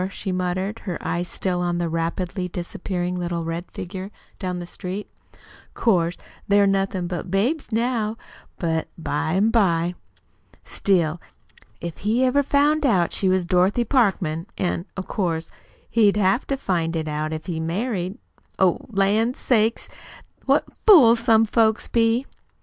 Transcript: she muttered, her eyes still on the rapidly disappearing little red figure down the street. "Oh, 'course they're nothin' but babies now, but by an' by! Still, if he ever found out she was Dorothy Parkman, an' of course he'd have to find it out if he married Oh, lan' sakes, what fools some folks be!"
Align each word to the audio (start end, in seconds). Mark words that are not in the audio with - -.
she 0.09 0.31
muttered, 0.31 0.79
her 0.79 0.97
eyes 0.99 1.27
still 1.27 1.61
on 1.61 1.77
the 1.77 1.87
rapidly 1.87 2.47
disappearing 2.47 3.15
little 3.19 3.45
red 3.45 3.69
figure 3.71 4.09
down 4.39 4.57
the 4.57 4.65
street. 4.65 5.07
"Oh, 5.11 5.37
'course 5.75 6.17
they're 6.47 6.65
nothin' 6.65 7.05
but 7.05 7.29
babies 7.29 7.71
now, 7.71 8.17
but 8.57 8.87
by 8.97 9.33
an' 9.33 9.51
by! 9.51 9.93
Still, 10.63 11.21
if 11.81 11.99
he 11.99 12.23
ever 12.25 12.41
found 12.41 12.83
out 12.83 13.13
she 13.13 13.29
was 13.29 13.45
Dorothy 13.45 13.83
Parkman, 13.83 14.47
an' 14.57 14.87
of 14.97 15.05
course 15.07 15.51
he'd 15.91 16.17
have 16.17 16.47
to 16.47 16.57
find 16.57 16.95
it 16.95 17.07
out 17.07 17.31
if 17.31 17.45
he 17.45 17.59
married 17.59 18.17
Oh, 18.57 18.79
lan' 18.89 19.35
sakes, 19.35 19.87
what 20.47 20.63
fools 20.87 21.19
some 21.19 21.45
folks 21.45 21.87
be!" 21.87 22.25